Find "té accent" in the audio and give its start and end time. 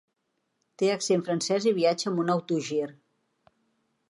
0.81-1.25